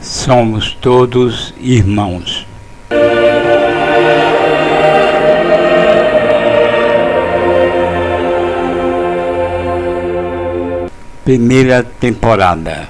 Somos 0.00 0.72
todos 0.80 1.52
irmãos. 1.60 2.46
Primeira 11.22 11.82
temporada. 11.84 12.88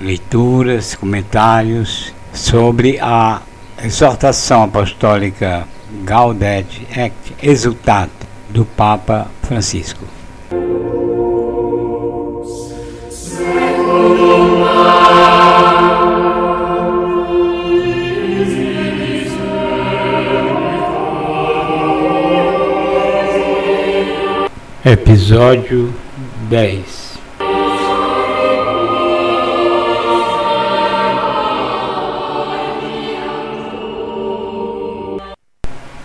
Leituras, 0.00 0.94
comentários 0.94 2.14
sobre 2.32 3.00
a 3.00 3.42
exortação 3.84 4.62
apostólica 4.62 5.66
Gaudete 6.04 6.86
et 6.96 7.12
Exultate 7.42 8.12
do 8.50 8.64
Papa 8.64 9.33
Francisco. 9.44 10.04
Episódio 24.84 25.92
10 26.48 27.04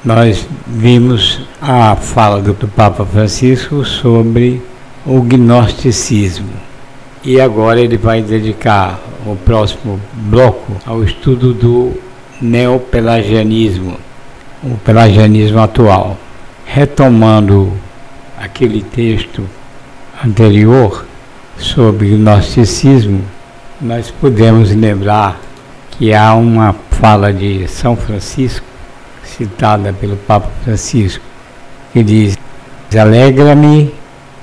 Nós 0.04 0.48
vimos 0.66 1.42
a 1.72 1.96
fala 1.96 2.42
do, 2.42 2.56
Papa 2.68 3.06
Francisco 3.06 3.86
sobre 3.86 4.60
o 5.06 5.22
gnosticismo. 5.22 6.50
E 7.24 7.40
agora 7.40 7.80
ele 7.80 7.96
vai 7.96 8.24
dedicar 8.24 9.00
o 9.24 9.36
próximo 9.36 10.02
bloco 10.14 10.76
ao 10.84 11.04
estudo 11.04 11.54
do 11.54 11.94
neopelagianismo, 12.42 13.98
o 14.64 14.78
pelagianismo 14.78 15.60
atual. 15.60 16.18
Retomando 16.66 17.72
aquele 18.36 18.82
texto 18.82 19.48
anterior 20.26 21.06
sobre 21.56 22.16
gnosticismo, 22.16 23.22
nós 23.80 24.10
podemos 24.10 24.74
lembrar 24.74 25.40
que 25.92 26.16
há 26.16 26.34
uma 26.34 26.74
fala 26.90 27.32
de 27.32 27.68
São 27.68 27.96
Francisco, 27.96 28.66
citada 29.24 29.94
pelo 29.94 30.18
Papa 30.18 30.50
Francisco, 30.64 31.29
que 31.94 32.04
diz: 32.04 32.38
Alegra-me 32.98 33.94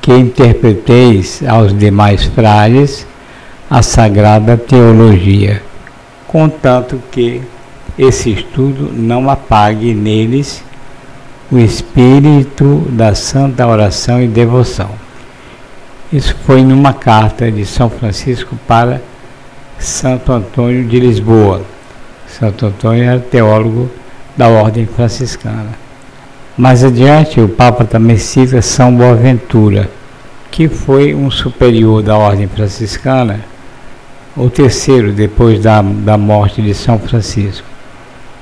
que 0.00 0.12
interpreteis 0.12 1.42
aos 1.46 1.76
demais 1.76 2.24
frades 2.24 3.06
a 3.68 3.82
sagrada 3.82 4.56
teologia, 4.56 5.62
contanto 6.28 7.02
que 7.10 7.42
esse 7.98 8.30
estudo 8.32 8.92
não 8.92 9.28
apague 9.28 9.94
neles 9.94 10.62
o 11.50 11.58
espírito 11.58 12.86
da 12.90 13.14
santa 13.14 13.66
oração 13.66 14.22
e 14.22 14.28
devoção. 14.28 14.90
Isso 16.12 16.36
foi 16.44 16.62
numa 16.62 16.92
carta 16.92 17.50
de 17.50 17.64
São 17.66 17.90
Francisco 17.90 18.56
para 18.66 19.00
Santo 19.78 20.30
Antônio 20.32 20.84
de 20.84 21.00
Lisboa. 21.00 21.62
Santo 22.28 22.66
Antônio 22.66 23.02
era 23.04 23.18
teólogo 23.18 23.90
da 24.36 24.48
ordem 24.48 24.86
franciscana. 24.86 25.85
Mais 26.56 26.82
adiante, 26.82 27.38
o 27.38 27.50
Papa 27.50 27.84
também 27.84 28.16
cita 28.16 28.62
São 28.62 28.96
Boaventura, 28.96 29.90
que 30.50 30.68
foi 30.68 31.14
um 31.14 31.30
superior 31.30 32.02
da 32.02 32.16
ordem 32.16 32.48
franciscana, 32.48 33.40
o 34.34 34.48
terceiro 34.48 35.12
depois 35.12 35.60
da, 35.60 35.82
da 35.82 36.16
morte 36.16 36.62
de 36.62 36.72
São 36.72 36.98
Francisco. 36.98 37.66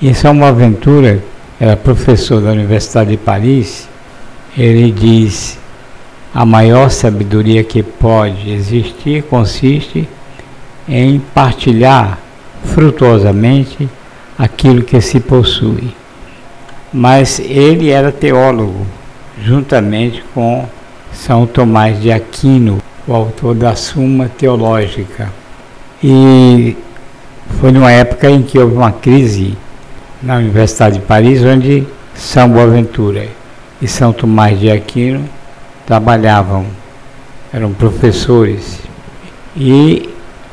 E 0.00 0.14
São 0.14 0.38
Boaventura 0.38 1.24
era 1.58 1.76
professor 1.76 2.40
da 2.40 2.52
Universidade 2.52 3.10
de 3.10 3.16
Paris, 3.16 3.88
ele 4.56 4.92
diz: 4.92 5.58
a 6.32 6.46
maior 6.46 6.90
sabedoria 6.90 7.64
que 7.64 7.82
pode 7.82 8.48
existir 8.48 9.24
consiste 9.24 10.08
em 10.88 11.18
partilhar 11.18 12.20
frutuosamente 12.62 13.88
aquilo 14.38 14.84
que 14.84 15.00
se 15.00 15.18
possui. 15.18 16.03
Mas 16.96 17.40
ele 17.40 17.90
era 17.90 18.12
teólogo, 18.12 18.86
juntamente 19.42 20.22
com 20.32 20.64
São 21.12 21.44
Tomás 21.44 22.00
de 22.00 22.12
Aquino, 22.12 22.78
o 23.04 23.12
autor 23.12 23.56
da 23.56 23.74
Suma 23.74 24.28
Teológica. 24.28 25.28
E 26.00 26.76
foi 27.58 27.72
numa 27.72 27.90
época 27.90 28.30
em 28.30 28.42
que 28.42 28.60
houve 28.60 28.76
uma 28.76 28.92
crise 28.92 29.58
na 30.22 30.36
Universidade 30.36 31.00
de 31.00 31.04
Paris, 31.04 31.42
onde 31.42 31.84
São 32.14 32.48
Boaventura 32.48 33.26
e 33.82 33.88
São 33.88 34.12
Tomás 34.12 34.60
de 34.60 34.70
Aquino 34.70 35.28
trabalhavam, 35.84 36.64
eram 37.52 37.72
professores. 37.72 38.78
E 39.56 40.08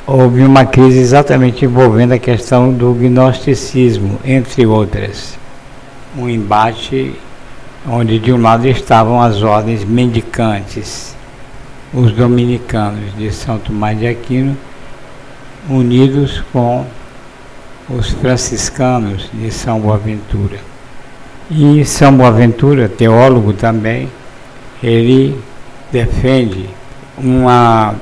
houve 0.07 0.41
uma 0.41 0.65
crise 0.65 0.97
exatamente 0.97 1.65
envolvendo 1.65 2.13
a 2.13 2.17
questão 2.17 2.73
do 2.73 2.95
gnosticismo, 2.95 4.19
entre 4.25 4.65
outras. 4.65 5.39
Um 6.17 6.29
embate 6.29 7.15
onde 7.87 8.19
de 8.19 8.31
um 8.33 8.41
lado 8.41 8.67
estavam 8.67 9.21
as 9.21 9.41
ordens 9.41 9.83
mendicantes, 9.83 11.15
os 11.93 12.11
dominicanos 12.11 13.15
de 13.17 13.31
São 13.31 13.57
Tomás 13.57 13.97
de 13.97 14.07
Aquino, 14.07 14.57
unidos 15.69 16.43
com 16.51 16.85
os 17.89 18.09
franciscanos 18.09 19.29
de 19.33 19.51
São 19.51 19.79
Boaventura. 19.79 20.57
E 21.49 21.83
São 21.85 22.15
Boaventura, 22.15 22.87
teólogo 22.87 23.53
também, 23.53 24.09
ele 24.81 25.37
defende 25.91 26.69
uma, 27.17 27.95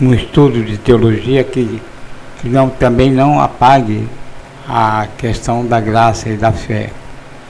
um 0.00 0.12
estudo 0.12 0.62
de 0.62 0.76
teologia 0.76 1.42
que, 1.42 1.80
que 2.40 2.48
não, 2.48 2.68
também 2.68 3.10
não 3.10 3.40
apague 3.40 4.06
a 4.68 5.06
questão 5.18 5.64
da 5.64 5.80
graça 5.80 6.28
e 6.28 6.36
da 6.36 6.52
fé. 6.52 6.90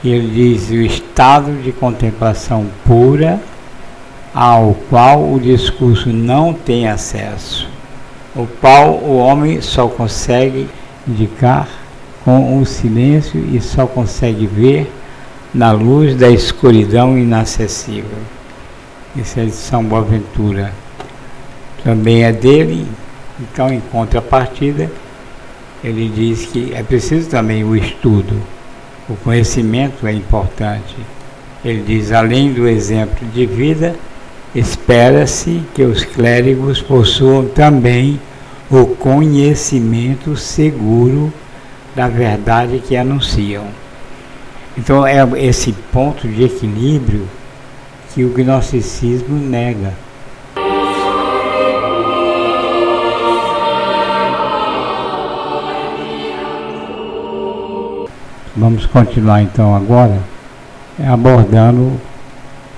Ele 0.09 0.27
diz 0.27 0.69
o 0.69 0.75
estado 0.75 1.51
de 1.63 1.71
contemplação 1.71 2.67
pura 2.85 3.41
ao 4.33 4.75
qual 4.89 5.33
o 5.33 5.39
discurso 5.39 6.09
não 6.09 6.53
tem 6.53 6.87
acesso, 6.87 7.67
o 8.35 8.45
qual 8.61 8.95
o 8.95 9.17
homem 9.17 9.61
só 9.61 9.87
consegue 9.87 10.69
indicar 11.07 11.67
com 12.23 12.59
o 12.59 12.65
silêncio 12.65 13.43
e 13.51 13.59
só 13.59 13.87
consegue 13.87 14.45
ver 14.45 14.91
na 15.53 15.71
luz 15.71 16.15
da 16.15 16.29
escuridão 16.29 17.17
inacessível. 17.17 18.19
Esse 19.17 19.39
é 19.39 19.45
de 19.45 19.51
São 19.51 19.83
Boaventura. 19.83 20.71
Também 21.83 22.23
é 22.23 22.31
dele, 22.31 22.85
então 23.39 23.71
em 23.71 23.79
contrapartida, 23.79 24.91
ele 25.83 26.11
diz 26.13 26.45
que 26.45 26.73
é 26.73 26.83
preciso 26.83 27.29
também 27.29 27.63
o 27.63 27.75
estudo, 27.75 28.35
o 29.09 29.15
conhecimento 29.15 30.07
é 30.07 30.13
importante. 30.13 30.95
Ele 31.63 31.83
diz, 31.85 32.11
além 32.11 32.53
do 32.53 32.67
exemplo 32.67 33.27
de 33.27 33.45
vida, 33.45 33.95
espera-se 34.53 35.61
que 35.73 35.83
os 35.83 36.03
clérigos 36.03 36.81
possuam 36.81 37.47
também 37.47 38.19
o 38.69 38.85
conhecimento 38.85 40.35
seguro 40.35 41.31
da 41.95 42.07
verdade 42.07 42.79
que 42.79 42.95
anunciam. 42.95 43.65
Então 44.77 45.05
é 45.05 45.17
esse 45.37 45.71
ponto 45.71 46.27
de 46.27 46.43
equilíbrio 46.43 47.27
que 48.13 48.23
o 48.23 48.29
gnosticismo 48.29 49.37
nega. 49.37 49.93
Vamos 58.57 58.85
continuar 58.85 59.41
então 59.41 59.75
agora 59.75 60.17
abordando 61.11 61.99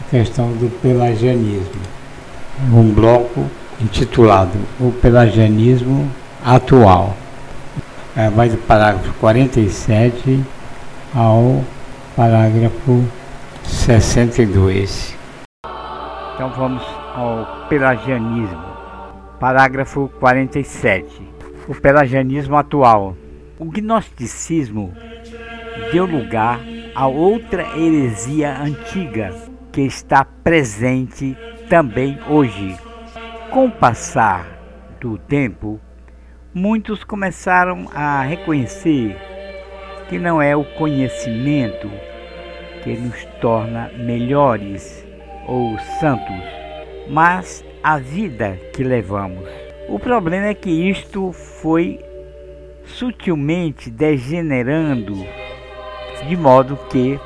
a 0.02 0.10
questão 0.10 0.52
do 0.54 0.72
pelagianismo. 0.82 1.82
Um 2.74 2.92
bloco 2.92 3.46
intitulado 3.80 4.58
O 4.80 4.92
Pelagianismo 4.92 6.10
Atual. 6.44 7.16
É, 8.16 8.28
vai 8.32 8.50
do 8.50 8.58
parágrafo 8.58 9.14
47 9.20 10.44
ao 11.14 11.64
parágrafo 12.16 13.04
62. 13.64 15.16
Então 16.34 16.50
vamos 16.58 16.82
ao 17.14 17.68
pelagianismo. 17.70 18.66
Parágrafo 19.40 20.10
47. 20.20 21.06
O 21.68 21.76
pelagianismo 21.76 22.56
atual. 22.56 23.16
O 23.60 23.66
gnosticismo 23.66 24.94
deu 25.92 26.06
lugar 26.06 26.60
a 26.96 27.08
outra 27.08 27.64
heresia 27.78 28.58
antiga 28.60 29.34
que 29.72 29.82
está 29.82 30.26
presente 30.26 31.38
também 31.70 32.18
hoje. 32.28 32.78
Com 33.52 33.68
o 33.68 33.72
passar 33.72 34.48
do 35.00 35.18
tempo, 35.18 35.80
muitos 36.54 37.04
começaram 37.04 37.88
a 37.94 38.22
reconhecer 38.24 39.16
que 40.10 40.18
não 40.18 40.42
é 40.42 40.56
o 40.56 40.64
conhecimento 40.76 41.90
que 42.84 42.98
nos 42.98 43.26
torna 43.42 43.92
melhores 43.98 45.06
ou 45.46 45.78
santos, 46.00 46.44
mas 47.10 47.64
a 47.84 47.98
vida 47.98 48.58
que 48.74 48.84
levamos. 48.84 49.48
O 49.88 50.00
problema 50.00 50.48
é 50.48 50.54
que 50.54 50.70
isto 50.70 51.32
foi 51.32 52.00
sutilmente 52.84 53.90
degenerando, 53.90 55.16
de 56.28 56.36
modo 56.36 56.78
que 56.90 57.20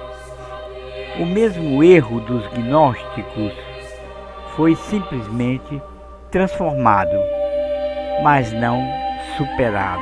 o 1.20 1.26
mesmo 1.26 1.84
erro 1.84 2.20
dos 2.22 2.46
gnósticos 2.48 3.54
foi 4.56 4.76
simplesmente 4.76 5.82
transformado, 6.30 7.18
mas 8.24 8.52
não 8.52 8.82
superado. 9.38 10.02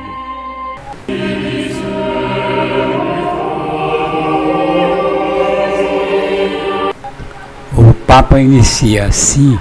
O 7.76 7.94
Papa 8.06 8.40
inicia 8.40 9.06
assim 9.06 9.58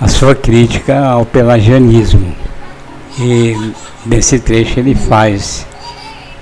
a 0.00 0.08
sua 0.08 0.34
crítica 0.34 1.06
ao 1.06 1.24
pelagianismo. 1.24 2.34
E 3.18 3.54
nesse 4.04 4.38
trecho 4.40 4.80
ele 4.80 4.94
faz 4.94 5.66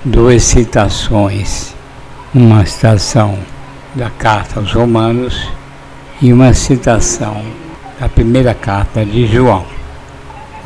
duas 0.03 0.43
citações, 0.43 1.72
uma 2.33 2.65
citação 2.65 3.37
da 3.93 4.09
carta 4.09 4.59
aos 4.59 4.73
Romanos 4.73 5.47
e 6.19 6.33
uma 6.33 6.51
citação 6.51 7.43
da 7.99 8.09
primeira 8.09 8.55
carta 8.55 9.05
de 9.05 9.27
João. 9.27 9.63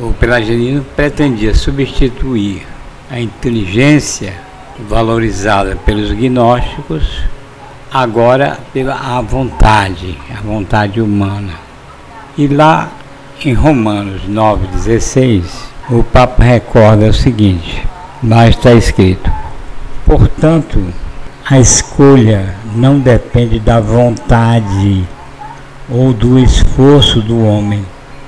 O 0.00 0.14
pelagianismo 0.14 0.86
pretendia 0.96 1.54
substituir 1.54 2.66
a 3.10 3.20
inteligência 3.20 4.32
valorizada 4.88 5.76
pelos 5.84 6.10
gnósticos 6.12 7.24
agora 7.92 8.58
pela 8.72 9.20
vontade, 9.20 10.18
a 10.34 10.40
vontade 10.40 11.02
humana. 11.02 11.52
E 12.38 12.46
lá 12.46 12.90
em 13.44 13.52
Romanos 13.52 14.22
9,16, 14.26 15.42
o 15.90 16.02
Papa 16.02 16.44
recorda 16.44 17.08
o 17.08 17.14
seguinte: 17.14 17.86
lá 18.24 18.48
está 18.48 18.72
escrito, 18.72 19.30
portanto, 20.06 20.82
a 21.50 21.58
escolha 21.58 22.54
não 22.76 22.98
depende 22.98 23.58
da 23.58 23.80
vontade 23.80 25.02
ou 25.88 26.12
do 26.12 26.38
esforço 26.38 27.22
do 27.22 27.42
homem, 27.42 27.82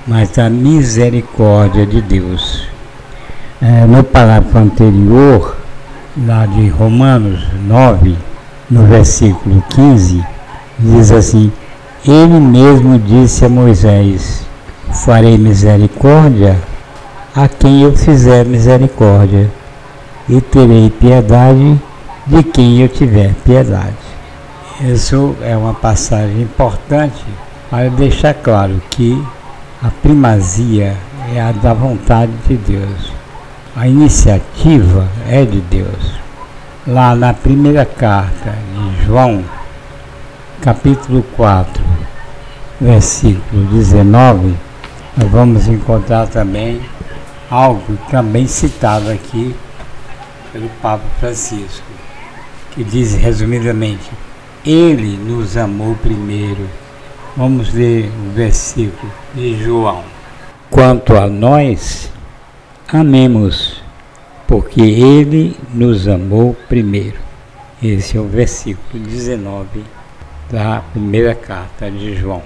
mas 0.07 0.31
da 0.31 0.49
misericórdia 0.49 1.85
de 1.85 2.01
Deus. 2.01 2.67
É, 3.61 3.85
no 3.85 4.03
parágrafo 4.03 4.57
anterior, 4.57 5.55
lá 6.27 6.47
de 6.47 6.67
Romanos 6.69 7.47
9, 7.67 8.17
no 8.71 8.87
versículo 8.87 9.63
15, 9.69 10.25
diz 10.79 11.13
assim: 11.13 11.53
ele 12.07 12.41
mesmo 12.41 12.99
disse 12.99 13.45
a 13.45 13.51
Moisés: 13.51 14.47
Farei 15.05 15.37
misericórdia 15.37 16.57
a 17.37 17.47
quem 17.47 17.83
eu 17.83 17.95
fizer 17.95 18.47
misericórdia, 18.47 19.51
e 20.27 20.41
terei 20.41 20.89
piedade 20.89 21.79
de 22.31 22.45
quem 22.45 22.81
eu 22.81 22.89
tiver 22.89 23.35
piedade. 23.45 23.97
Isso 24.81 25.37
é 25.43 25.57
uma 25.57 25.75
passagem 25.75 26.43
importante 26.43 27.25
para 27.69 27.91
deixar 27.91 28.35
claro 28.35 28.81
que 28.89 29.21
a 29.83 29.91
primazia 29.91 30.97
é 31.35 31.41
a 31.41 31.51
da 31.51 31.75
vontade 31.75 32.31
de 32.47 32.57
Deus. 32.57 33.13
A 33.75 33.89
iniciativa 33.89 35.09
é 35.29 35.45
de 35.45 35.61
Deus. 35.61 36.21
Lá 36.87 37.17
na 37.17 37.35
primeira 37.35 37.85
carta 37.85 38.55
de 38.75 39.05
João, 39.05 39.45
capítulo 40.63 41.25
4, 41.37 41.83
versículo 42.81 43.65
19, 43.73 44.55
nós 45.17 45.31
vamos 45.31 45.67
encontrar 45.67 46.29
também 46.29 46.81
algo 47.51 47.99
também 48.09 48.47
citado 48.47 49.11
aqui 49.11 49.55
pelo 50.53 50.69
Papa 50.81 51.05
Francisco, 51.19 51.90
que 52.81 52.85
diz 52.85 53.15
resumidamente: 53.15 54.11
Ele 54.65 55.19
nos 55.19 55.55
amou 55.55 55.95
primeiro. 55.97 56.67
Vamos 57.37 57.75
ler 57.75 58.11
o 58.27 58.33
versículo 58.33 59.13
de 59.35 59.63
João. 59.63 60.03
Quanto 60.71 61.15
a 61.15 61.27
nós, 61.27 62.11
amemos, 62.89 63.83
porque 64.47 64.81
Ele 64.81 65.55
nos 65.75 66.09
amou 66.09 66.57
primeiro. 66.71 67.19
Esse 67.83 68.17
é 68.17 68.21
o 68.21 68.27
versículo 68.27 69.05
19 69.05 69.85
da 70.51 70.83
primeira 70.93 71.35
carta 71.35 71.91
de 71.91 72.17
João, 72.17 72.43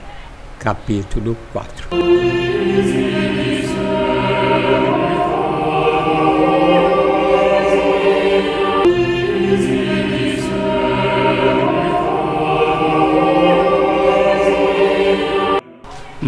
capítulo 0.59 1.37
4. 1.53 1.91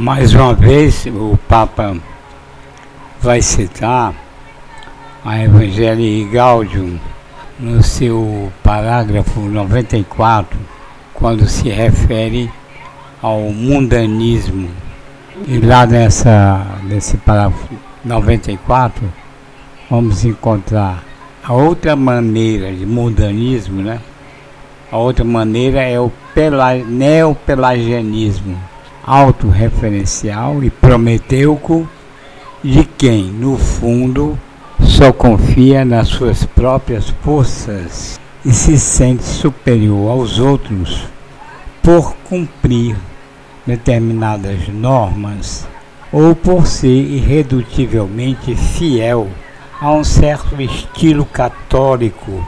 Mais 0.06 0.32
uma 0.34 0.54
vez, 0.54 1.04
o 1.06 1.36
Papa 1.48 1.96
vai 3.20 3.42
citar 3.42 4.14
a 5.24 5.42
Evangelii 5.42 6.26
Gaudium 6.26 6.96
no 7.58 7.82
seu 7.82 8.52
parágrafo 8.62 9.40
94 9.40 10.56
quando 11.12 11.48
se 11.48 11.68
refere 11.70 12.48
ao 13.20 13.40
mundanismo. 13.50 14.70
E 15.44 15.58
lá 15.58 15.84
nessa, 15.84 16.64
nesse 16.84 17.16
parágrafo 17.16 17.74
94, 18.04 19.12
vamos 19.90 20.24
encontrar 20.24 21.02
a 21.42 21.52
outra 21.52 21.96
maneira 21.96 22.72
de 22.72 22.86
mundanismo, 22.86 23.82
né? 23.82 23.98
A 24.92 24.98
outra 24.98 25.24
maneira 25.24 25.82
é 25.82 25.98
o 25.98 26.12
neopelagianismo 26.86 28.56
autorreferencial 29.06 30.64
e 30.64 30.70
prometeuco 30.70 31.88
de 32.62 32.84
quem, 32.84 33.24
no 33.24 33.56
fundo, 33.56 34.36
só 34.80 35.12
confia 35.12 35.84
nas 35.84 36.08
suas 36.08 36.44
próprias 36.44 37.10
forças 37.22 38.18
e 38.44 38.52
se 38.52 38.78
sente 38.78 39.22
superior 39.22 40.10
aos 40.10 40.38
outros 40.38 41.04
por 41.82 42.16
cumprir 42.28 42.96
determinadas 43.64 44.68
normas 44.68 45.66
ou 46.12 46.34
por 46.34 46.66
ser 46.66 46.88
irredutivelmente 46.88 48.54
fiel 48.54 49.28
a 49.80 49.92
um 49.92 50.02
certo 50.02 50.60
estilo 50.60 51.24
católico 51.24 52.46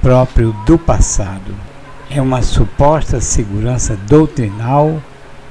próprio 0.00 0.54
do 0.64 0.78
passado. 0.78 1.54
É 2.08 2.20
uma 2.22 2.42
suposta 2.42 3.20
segurança 3.20 3.96
doutrinal 4.08 5.00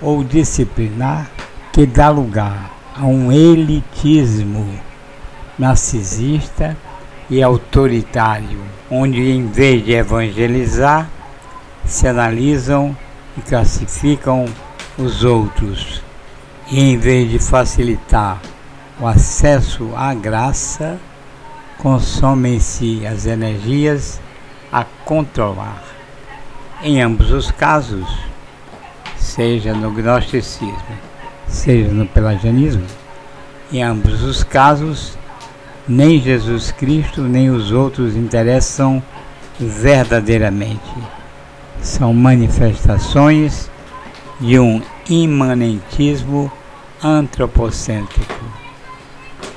ou 0.01 0.23
disciplinar 0.23 1.29
que 1.71 1.85
dá 1.85 2.09
lugar 2.09 2.71
a 2.95 3.05
um 3.05 3.31
elitismo 3.31 4.67
narcisista 5.57 6.75
e 7.29 7.43
autoritário, 7.43 8.59
onde 8.89 9.31
em 9.31 9.47
vez 9.47 9.85
de 9.85 9.93
evangelizar, 9.93 11.09
se 11.85 12.07
analisam 12.07 12.95
e 13.37 13.41
classificam 13.41 14.45
os 14.97 15.23
outros, 15.23 16.01
e 16.71 16.79
em 16.79 16.97
vez 16.97 17.29
de 17.29 17.39
facilitar 17.39 18.39
o 18.99 19.07
acesso 19.07 19.91
à 19.95 20.13
graça, 20.13 20.99
consomem-se 21.77 23.05
as 23.05 23.25
energias 23.25 24.19
a 24.71 24.83
controlar. 25.05 25.83
Em 26.81 27.01
ambos 27.01 27.31
os 27.31 27.51
casos, 27.51 28.28
seja 29.19 29.73
no 29.73 29.91
gnosticismo, 29.91 30.97
seja 31.47 31.91
no 31.91 32.05
pelagianismo, 32.05 32.83
em 33.71 33.83
ambos 33.83 34.23
os 34.23 34.43
casos, 34.43 35.17
nem 35.87 36.19
Jesus 36.19 36.71
Cristo 36.71 37.21
nem 37.21 37.49
os 37.49 37.71
outros 37.71 38.15
interessam 38.15 39.03
verdadeiramente. 39.59 40.93
São 41.81 42.13
manifestações 42.13 43.69
de 44.39 44.59
um 44.59 44.81
imanentismo 45.09 46.51
antropocêntrico. 47.03 48.33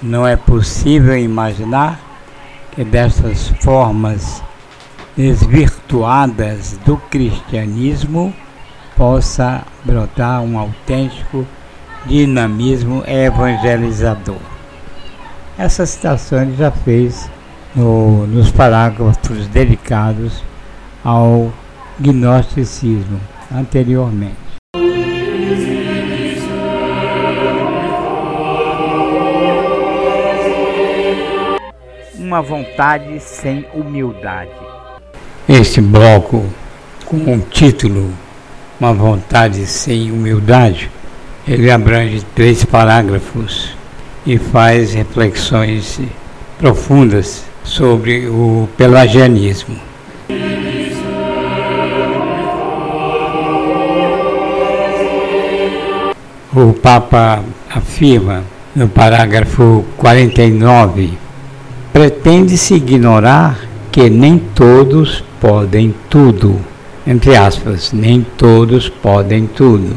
Não 0.02 0.26
é 0.26 0.36
possível 0.36 1.16
imaginar 1.16 2.00
que 2.74 2.84
dessas 2.84 3.48
formas 3.60 4.42
desvirtuadas 5.16 6.78
do 6.84 6.96
cristianismo 6.96 8.34
possa 8.96 9.62
brotar 9.84 10.42
um 10.42 10.58
autêntico 10.58 11.46
dinamismo 12.06 13.02
evangelizador. 13.06 14.36
Essa 15.58 15.86
citação 15.86 16.42
ele 16.42 16.56
já 16.56 16.70
fez 16.70 17.30
no, 17.74 18.26
nos 18.26 18.50
parágrafos 18.50 19.46
dedicados 19.48 20.42
ao 21.04 21.52
gnosticismo 21.98 23.20
anteriormente. 23.54 24.36
Uma 32.18 32.40
vontade 32.40 33.20
sem 33.20 33.66
humildade. 33.74 34.50
Este 35.46 35.82
bloco, 35.82 36.46
com 37.04 37.34
o 37.34 37.40
título 37.40 38.10
Uma 38.82 38.92
vontade 38.92 39.64
sem 39.64 40.10
humildade, 40.10 40.90
ele 41.46 41.70
abrange 41.70 42.26
três 42.34 42.64
parágrafos 42.64 43.76
e 44.26 44.38
faz 44.38 44.92
reflexões 44.92 46.00
profundas 46.58 47.44
sobre 47.62 48.26
o 48.26 48.68
pelagianismo. 48.76 49.76
O 56.52 56.72
Papa 56.72 57.44
afirma 57.70 58.42
no 58.74 58.88
parágrafo 58.88 59.84
49: 59.96 61.16
pretende-se 61.92 62.74
ignorar 62.74 63.60
que 63.92 64.10
nem 64.10 64.38
todos 64.38 65.22
podem 65.40 65.94
tudo, 66.10 66.71
entre 67.06 67.36
aspas, 67.36 67.92
nem 67.92 68.26
todos 68.36 68.88
podem 68.88 69.46
tudo 69.46 69.94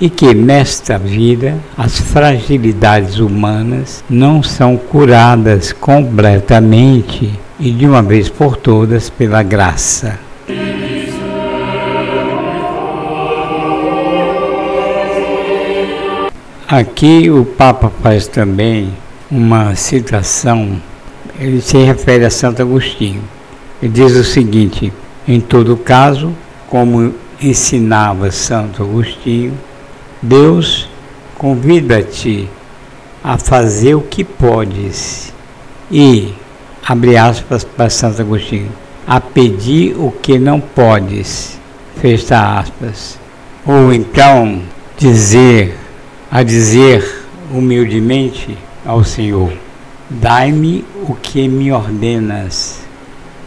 e 0.00 0.08
que 0.08 0.32
nesta 0.32 0.98
vida 0.98 1.58
as 1.76 1.98
fragilidades 2.00 3.18
humanas 3.18 4.02
não 4.08 4.42
são 4.42 4.76
curadas 4.76 5.72
completamente 5.72 7.30
e 7.58 7.70
de 7.70 7.86
uma 7.86 8.02
vez 8.02 8.30
por 8.30 8.56
todas 8.56 9.10
pela 9.10 9.42
graça. 9.42 10.18
Aqui 16.66 17.28
o 17.28 17.44
Papa 17.44 17.92
faz 18.02 18.26
também 18.26 18.90
uma 19.30 19.74
citação, 19.74 20.80
ele 21.38 21.60
se 21.60 21.76
refere 21.78 22.24
a 22.24 22.30
Santo 22.30 22.62
Agostinho. 22.62 23.22
Ele 23.82 23.92
diz 23.92 24.14
o 24.14 24.22
seguinte: 24.22 24.92
em 25.32 25.40
todo 25.40 25.76
caso, 25.76 26.34
como 26.68 27.14
ensinava 27.40 28.32
Santo 28.32 28.82
Agostinho, 28.82 29.56
Deus 30.20 30.88
convida-te 31.38 32.48
a 33.22 33.38
fazer 33.38 33.94
o 33.94 34.00
que 34.00 34.24
podes. 34.24 35.32
E, 35.88 36.34
abre 36.84 37.16
aspas 37.16 37.62
para 37.62 37.88
Santo 37.88 38.20
Agostinho, 38.20 38.72
a 39.06 39.20
pedir 39.20 39.94
o 39.96 40.10
que 40.10 40.36
não 40.36 40.58
podes, 40.58 41.60
fecha 42.00 42.58
aspas. 42.58 43.16
Ou 43.64 43.92
então 43.92 44.60
dizer, 44.98 45.78
a 46.28 46.42
dizer 46.42 47.24
humildemente 47.52 48.58
ao 48.84 49.04
Senhor, 49.04 49.52
dai-me 50.10 50.84
o 51.08 51.14
que 51.14 51.46
me 51.46 51.70
ordenas 51.70 52.89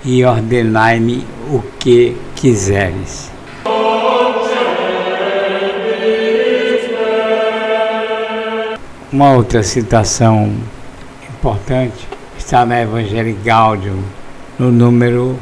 e 0.05 0.23
ordenai-me 0.25 1.25
o 1.49 1.61
que 1.79 2.17
quiseres. 2.35 3.31
Uma 9.11 9.33
outra 9.33 9.61
citação 9.61 10.51
importante 11.29 12.07
está 12.37 12.65
na 12.65 12.81
Evangelho 12.81 13.37
Gaudium, 13.43 14.01
no 14.57 14.71
número 14.71 15.37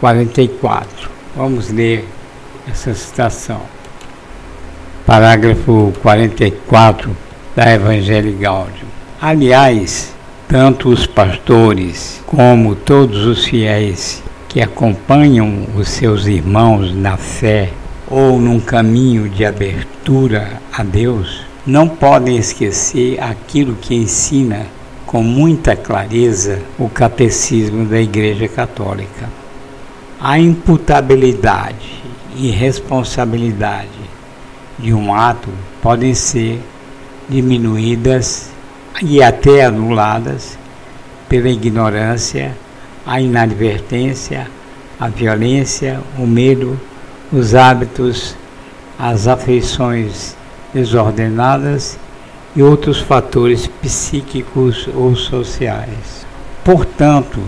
44. 0.00 1.10
Vamos 1.36 1.70
ler 1.70 2.08
essa 2.68 2.94
citação. 2.94 3.60
Parágrafo 5.06 5.92
44 6.00 7.14
da 7.54 7.74
Evangelho 7.74 8.36
Gaudium. 8.38 8.88
Aliás, 9.20 10.14
tanto 10.50 10.88
os 10.88 11.06
pastores 11.06 12.20
como 12.26 12.74
todos 12.74 13.24
os 13.24 13.44
fiéis 13.44 14.20
que 14.48 14.60
acompanham 14.60 15.64
os 15.76 15.88
seus 15.88 16.26
irmãos 16.26 16.92
na 16.92 17.16
fé 17.16 17.70
ou 18.08 18.40
num 18.40 18.58
caminho 18.58 19.28
de 19.28 19.44
abertura 19.44 20.60
a 20.72 20.82
Deus 20.82 21.42
não 21.64 21.86
podem 21.86 22.36
esquecer 22.36 23.22
aquilo 23.22 23.76
que 23.76 23.94
ensina 23.94 24.66
com 25.06 25.22
muita 25.22 25.76
clareza 25.76 26.58
o 26.76 26.88
catecismo 26.88 27.84
da 27.84 28.00
Igreja 28.00 28.48
Católica. 28.48 29.30
A 30.20 30.36
imputabilidade 30.36 32.02
e 32.34 32.50
responsabilidade 32.50 33.88
de 34.76 34.92
um 34.92 35.14
ato 35.14 35.48
podem 35.80 36.12
ser 36.12 36.60
diminuídas 37.28 38.49
e 39.02 39.22
até 39.22 39.64
anuladas 39.64 40.58
pela 41.28 41.48
ignorância, 41.48 42.56
a 43.06 43.20
inadvertência, 43.20 44.46
a 44.98 45.08
violência, 45.08 46.00
o 46.18 46.26
medo, 46.26 46.78
os 47.32 47.54
hábitos, 47.54 48.36
as 48.98 49.26
afeições 49.26 50.36
desordenadas 50.74 51.98
e 52.54 52.62
outros 52.62 53.00
fatores 53.00 53.66
psíquicos 53.66 54.88
ou 54.94 55.16
sociais. 55.16 56.26
Portanto, 56.62 57.40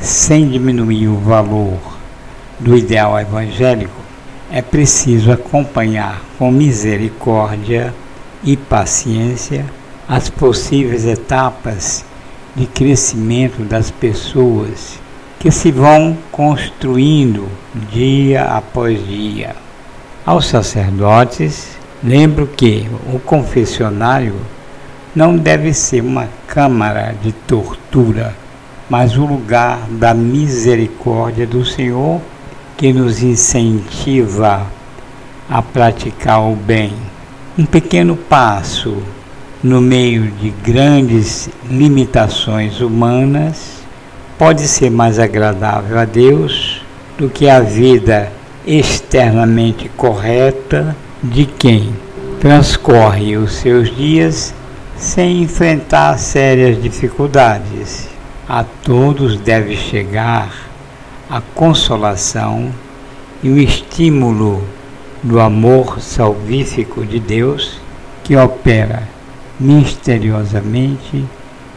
sem 0.00 0.48
diminuir 0.48 1.08
o 1.08 1.16
valor 1.16 1.78
do 2.60 2.76
ideal 2.76 3.18
evangélico, 3.18 4.02
é 4.50 4.60
preciso 4.60 5.32
acompanhar 5.32 6.20
com 6.38 6.50
misericórdia 6.50 7.94
e 8.42 8.56
paciência 8.56 9.64
as 10.08 10.28
possíveis 10.28 11.04
etapas 11.06 12.04
de 12.54 12.66
crescimento 12.66 13.62
das 13.62 13.90
pessoas 13.90 14.98
que 15.38 15.50
se 15.50 15.70
vão 15.70 16.16
construindo 16.30 17.48
dia 17.90 18.44
após 18.44 19.06
dia. 19.06 19.54
Aos 20.24 20.46
sacerdotes, 20.46 21.74
Lembro 22.06 22.46
que 22.46 22.86
o 23.14 23.18
confessionário 23.18 24.34
não 25.16 25.38
deve 25.38 25.72
ser 25.72 26.02
uma 26.02 26.28
câmara 26.46 27.14
de 27.22 27.32
tortura, 27.32 28.36
mas 28.90 29.16
o 29.16 29.24
lugar 29.24 29.78
da 29.88 30.12
misericórdia 30.12 31.46
do 31.46 31.64
Senhor 31.64 32.20
que 32.76 32.92
nos 32.92 33.22
incentiva 33.22 34.66
a 35.48 35.62
praticar 35.62 36.42
o 36.42 36.54
bem. 36.54 36.92
Um 37.56 37.64
pequeno 37.64 38.16
passo 38.16 39.02
no 39.64 39.80
meio 39.80 40.30
de 40.30 40.50
grandes 40.50 41.48
limitações 41.70 42.82
humanas 42.82 43.82
pode 44.36 44.68
ser 44.68 44.90
mais 44.90 45.18
agradável 45.18 45.98
a 45.98 46.04
Deus 46.04 46.82
do 47.16 47.30
que 47.30 47.48
a 47.48 47.60
vida 47.60 48.30
externamente 48.66 49.88
correta 49.96 50.94
de 51.22 51.46
quem 51.46 51.94
transcorre 52.40 53.38
os 53.38 53.54
seus 53.54 53.88
dias 53.96 54.54
sem 54.98 55.42
enfrentar 55.42 56.18
sérias 56.18 56.82
dificuldades. 56.82 58.10
A 58.46 58.64
todos 58.64 59.38
deve 59.38 59.76
chegar 59.76 60.52
a 61.30 61.40
consolação 61.40 62.70
e 63.42 63.48
o 63.48 63.56
estímulo 63.56 64.62
do 65.22 65.40
amor 65.40 66.02
salvífico 66.02 67.06
de 67.06 67.18
Deus 67.18 67.80
que 68.22 68.36
opera 68.36 69.13
misteriosamente 69.58 71.24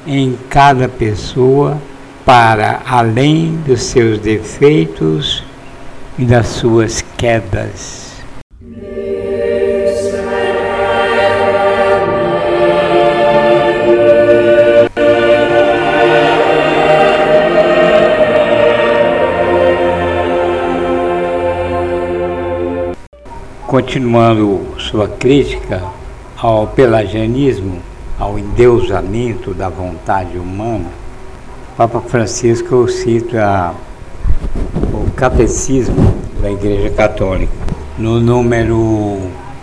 em 0.05 0.37
cada 0.49 0.87
pessoa 0.87 1.77
para 2.25 2.81
além 2.85 3.55
dos 3.65 3.83
seus 3.83 4.19
defeitos 4.19 5.43
e 6.17 6.25
das 6.25 6.47
suas 6.47 7.01
quedas. 7.17 8.07
Continuando 23.67 24.75
sua 24.79 25.07
crítica 25.07 25.96
ao 26.37 26.67
pelagianismo, 26.67 27.79
ao 28.19 28.37
endeusamento 28.37 29.53
da 29.53 29.69
vontade 29.69 30.37
humana, 30.37 30.91
Papa 31.75 32.01
Francisco 32.01 32.87
cita 32.87 33.73
o 34.93 35.09
catecismo 35.11 36.15
da 36.41 36.51
Igreja 36.51 36.89
Católica 36.91 37.51
no 37.97 38.19
número 38.19 39.17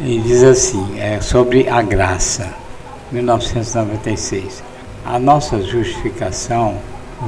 E 0.00 0.18
diz 0.20 0.42
assim, 0.42 0.98
é 0.98 1.20
sobre 1.20 1.68
a 1.68 1.82
graça, 1.82 2.48
1996. 3.12 4.62
A 5.04 5.18
nossa 5.18 5.60
justificação 5.62 6.74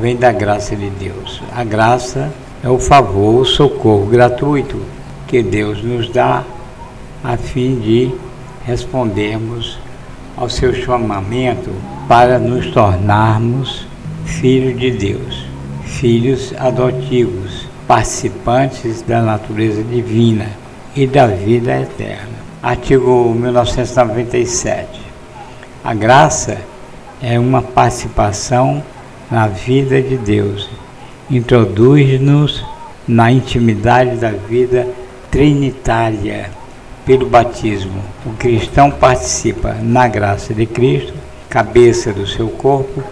vem 0.00 0.16
da 0.16 0.32
graça 0.32 0.76
de 0.76 0.88
Deus. 0.90 1.42
A 1.54 1.64
graça 1.64 2.30
é 2.62 2.68
o 2.68 2.78
favor, 2.78 3.40
o 3.40 3.44
socorro 3.44 4.06
gratuito 4.06 4.80
que 5.26 5.42
Deus 5.42 5.82
nos 5.82 6.08
dá 6.08 6.44
a 7.24 7.36
fim 7.36 7.80
de 7.80 8.12
respondermos 8.64 9.78
ao 10.36 10.48
seu 10.48 10.74
chamamento 10.74 11.70
para 12.08 12.38
nos 12.38 12.66
tornarmos 12.70 13.86
filhos 14.24 14.78
de 14.78 14.90
Deus, 14.90 15.44
filhos 15.84 16.54
adotivos, 16.58 17.66
participantes 17.86 19.02
da 19.02 19.20
natureza 19.20 19.82
divina 19.82 20.48
e 20.94 21.06
da 21.06 21.26
vida 21.26 21.80
eterna. 21.80 22.32
Artigo 22.62 23.34
1997. 23.34 25.01
A 25.84 25.94
graça 25.94 26.58
é 27.20 27.40
uma 27.40 27.60
participação 27.60 28.84
na 29.28 29.48
vida 29.48 30.00
de 30.00 30.16
Deus, 30.16 30.70
introduz-nos 31.28 32.64
na 33.06 33.32
intimidade 33.32 34.14
da 34.14 34.30
vida 34.30 34.86
trinitária 35.28 36.50
pelo 37.04 37.26
batismo. 37.26 38.00
O 38.24 38.30
cristão 38.34 38.92
participa 38.92 39.76
na 39.82 40.06
graça 40.06 40.54
de 40.54 40.66
Cristo, 40.66 41.14
cabeça 41.48 42.12
do 42.12 42.28
seu 42.28 42.46
corpo, 42.46 43.02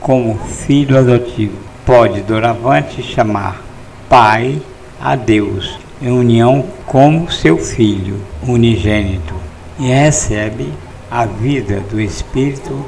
como 0.00 0.38
filho 0.38 0.96
adotivo. 0.96 1.58
Pode, 1.84 2.22
doravante, 2.22 3.02
chamar 3.02 3.62
Pai 4.08 4.58
a 4.98 5.14
Deus, 5.14 5.78
em 6.00 6.10
união 6.10 6.64
como 6.86 7.30
seu 7.30 7.58
filho 7.58 8.22
unigênito, 8.42 9.34
e 9.78 9.88
recebe 9.88 10.72
a 11.16 11.24
vida 11.24 11.80
do 11.90 11.98
Espírito 11.98 12.84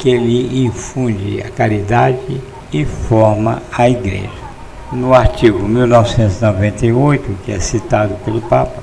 que 0.00 0.18
lhe 0.18 0.64
infunde 0.64 1.40
a 1.40 1.48
caridade 1.48 2.42
e 2.72 2.84
forma 2.84 3.62
a 3.70 3.88
Igreja. 3.88 4.48
No 4.90 5.14
artigo 5.14 5.60
1998, 5.60 7.38
que 7.44 7.52
é 7.52 7.60
citado 7.60 8.16
pelo 8.24 8.40
Papa, 8.40 8.82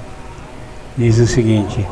diz 0.95 1.19
o 1.19 1.27
seguinte: 1.27 1.85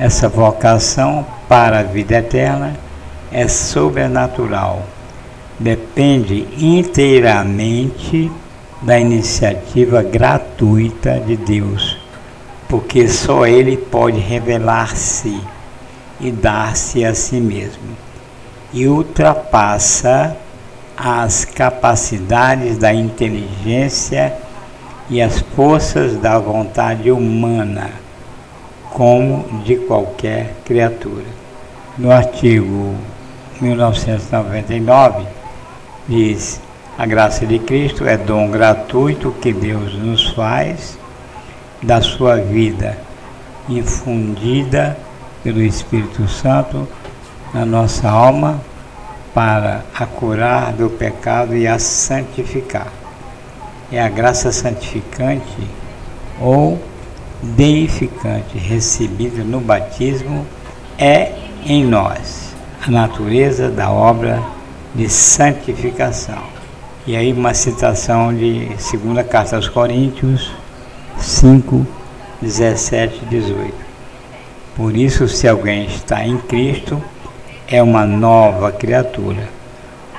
essa 0.00 0.28
vocação 0.28 1.24
para 1.48 1.78
a 1.78 1.84
vida 1.84 2.16
eterna 2.16 2.74
é 3.30 3.46
sobrenatural, 3.46 4.82
depende 5.60 6.44
inteiramente 6.58 8.28
da 8.82 8.98
iniciativa 8.98 10.02
gratuita 10.02 11.20
de 11.20 11.36
Deus, 11.36 11.96
porque 12.68 13.06
só 13.06 13.46
Ele 13.46 13.76
pode 13.76 14.18
revelar-se 14.18 15.40
e 16.20 16.30
dar-se 16.30 17.04
a 17.04 17.14
si 17.14 17.40
mesmo, 17.40 17.96
e 18.72 18.86
ultrapassa 18.86 20.36
as 20.96 21.44
capacidades 21.46 22.76
da 22.76 22.92
inteligência 22.92 24.34
e 25.08 25.20
as 25.20 25.38
forças 25.38 26.16
da 26.18 26.38
vontade 26.38 27.10
humana, 27.10 27.90
como 28.90 29.62
de 29.62 29.76
qualquer 29.76 30.54
criatura. 30.64 31.24
No 31.96 32.12
artigo 32.12 32.94
1999, 33.60 35.26
diz: 36.06 36.60
A 36.98 37.06
graça 37.06 37.46
de 37.46 37.58
Cristo 37.58 38.06
é 38.06 38.16
dom 38.16 38.50
gratuito 38.50 39.34
que 39.40 39.52
Deus 39.52 39.94
nos 39.94 40.30
faz 40.30 40.98
da 41.82 42.02
sua 42.02 42.36
vida, 42.36 42.98
infundida 43.68 44.96
pelo 45.42 45.62
Espírito 45.62 46.26
Santo 46.28 46.86
na 47.52 47.64
nossa 47.64 48.08
alma 48.08 48.60
para 49.34 49.84
a 49.94 50.06
curar 50.06 50.72
do 50.72 50.90
pecado 50.90 51.56
e 51.56 51.66
a 51.66 51.78
santificar. 51.78 52.88
É 53.92 54.00
a 54.00 54.08
graça 54.08 54.52
santificante 54.52 55.68
ou 56.40 56.80
deificante 57.42 58.58
recebida 58.58 59.42
no 59.42 59.60
batismo 59.60 60.46
é 60.98 61.32
em 61.64 61.84
nós 61.84 62.54
a 62.86 62.90
natureza 62.90 63.70
da 63.70 63.90
obra 63.90 64.42
de 64.94 65.08
santificação. 65.08 66.42
E 67.06 67.16
aí 67.16 67.32
uma 67.32 67.54
citação 67.54 68.34
de 68.34 68.66
2 68.66 69.26
Carta 69.26 69.56
aos 69.56 69.68
Coríntios 69.68 70.52
5, 71.18 71.86
17 72.40 73.22
e 73.22 73.26
18. 73.26 73.89
Por 74.80 74.96
isso, 74.96 75.28
se 75.28 75.46
alguém 75.46 75.84
está 75.84 76.26
em 76.26 76.38
Cristo, 76.38 77.04
é 77.68 77.82
uma 77.82 78.06
nova 78.06 78.72
criatura. 78.72 79.46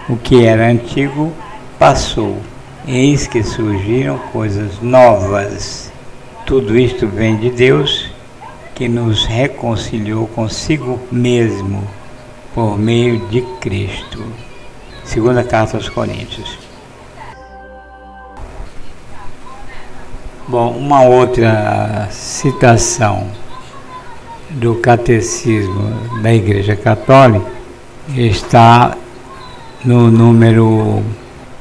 O 0.07 0.15
que 0.15 0.45
era 0.45 0.67
antigo 0.67 1.33
passou, 1.79 2.37
eis 2.87 3.25
que 3.25 3.41
surgiram 3.41 4.19
coisas 4.31 4.79
novas. 4.79 5.91
Tudo 6.45 6.77
isto 6.77 7.07
vem 7.07 7.37
de 7.37 7.49
Deus, 7.49 8.11
que 8.75 8.87
nos 8.87 9.25
reconciliou 9.25 10.27
consigo 10.27 10.99
mesmo 11.11 11.83
por 12.53 12.77
meio 12.77 13.17
de 13.29 13.41
Cristo. 13.59 14.23
Segunda 15.03 15.43
carta 15.43 15.75
aos 15.75 15.89
Coríntios. 15.89 16.59
Bom, 20.47 20.69
uma 20.77 21.01
outra 21.01 22.07
citação 22.11 23.41
do 24.51 24.75
Catecismo 24.75 26.21
da 26.21 26.33
Igreja 26.33 26.75
Católica 26.75 27.49
está 28.15 28.97
no 29.85 30.11
número 30.11 31.01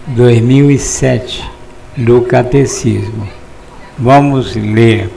2007 0.08 1.48
do 1.96 2.22
Catecismo. 2.22 3.28
Vamos 3.96 4.56
ler 4.56 5.08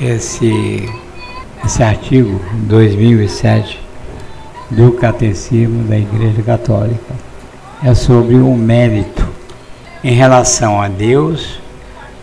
esse, 0.00 0.88
esse 1.64 1.82
artigo 1.82 2.40
2007 2.68 3.80
do 4.70 4.92
Catecismo 4.92 5.82
da 5.84 5.98
Igreja 5.98 6.42
Católica. 6.42 7.14
É 7.82 7.92
sobre 7.94 8.36
o 8.36 8.54
mérito. 8.54 9.26
Em 10.04 10.14
relação 10.14 10.80
a 10.80 10.86
Deus, 10.86 11.58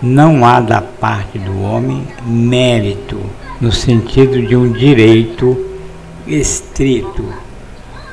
não 0.02 0.46
há 0.46 0.62
da 0.62 0.82
parte 0.82 1.38
do 1.38 1.62
homem 1.62 2.08
mérito 2.26 3.20
no 3.60 3.72
sentido 3.72 4.42
de 4.42 4.56
um 4.56 4.72
direito 4.72 5.58
estrito. 6.28 7.26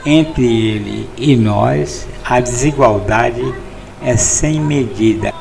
Entre 0.04 0.44
ele 0.44 1.08
e 1.16 1.36
nós, 1.36 2.06
a 2.24 2.40
desigualdade 2.40 3.54
é 4.02 4.16
sem 4.16 4.60
medida, 4.60 5.32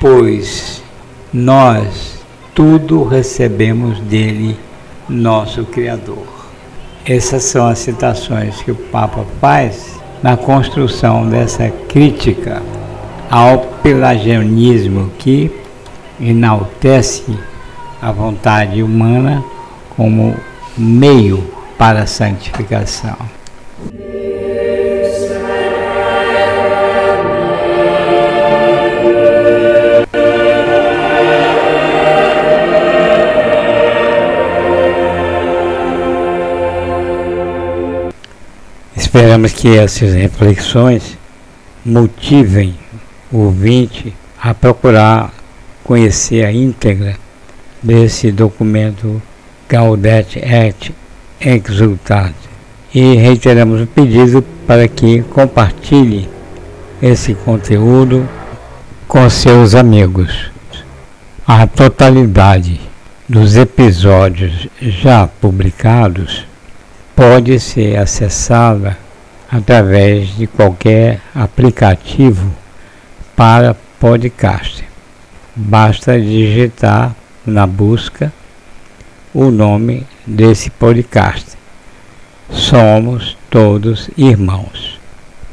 pois 0.00 0.82
nós 1.32 2.16
tudo 2.54 3.04
recebemos 3.04 4.00
dele, 4.00 4.56
nosso 5.08 5.64
Criador. 5.64 6.26
Essas 7.04 7.44
são 7.44 7.66
as 7.66 7.78
citações 7.78 8.62
que 8.62 8.70
o 8.70 8.74
Papa 8.74 9.24
faz 9.40 10.00
na 10.22 10.36
construção 10.36 11.28
dessa 11.28 11.70
crítica 11.88 12.62
ao 13.30 13.58
pelagianismo 13.82 15.10
que 15.18 15.50
enaltece 16.18 17.38
a 18.00 18.12
vontade 18.12 18.82
humana 18.82 19.42
como 19.96 20.36
meio 20.76 21.50
para 21.78 22.02
a 22.02 22.06
santificação. 22.06 23.16
Esperamos 38.96 39.52
que 39.52 39.78
essas 39.78 40.12
reflexões 40.12 41.16
motivem 41.84 42.74
o 43.32 43.38
ouvinte 43.38 44.14
a 44.40 44.52
procurar 44.52 45.32
conhecer 45.82 46.44
a 46.44 46.52
íntegra 46.52 47.16
desse 47.82 48.32
documento 48.32 49.20
Gaudete 49.68 50.38
et 50.38 50.92
Exultate. 51.40 52.34
E 52.94 53.14
reiteramos 53.16 53.82
o 53.82 53.86
pedido 53.86 54.42
para 54.66 54.88
que 54.88 55.22
compartilhe 55.22 56.28
esse 57.02 57.34
conteúdo 57.34 58.26
com 59.06 59.28
seus 59.28 59.74
amigos. 59.74 60.50
A 61.46 61.66
totalidade 61.66 62.80
dos 63.28 63.56
episódios 63.56 64.68
já 64.80 65.26
publicados 65.26 66.46
pode 67.14 67.58
ser 67.60 67.98
acessada 67.98 68.96
através 69.50 70.36
de 70.36 70.46
qualquer 70.46 71.20
aplicativo 71.34 72.50
para 73.34 73.76
podcast. 73.98 74.84
Basta 75.54 76.20
digitar 76.20 77.14
na 77.46 77.66
busca 77.66 78.32
o 79.32 79.50
nome 79.50 80.06
desse 80.26 80.70
podcast. 80.70 81.56
Somos 82.50 83.36
todos 83.50 84.10
irmãos. 84.16 84.98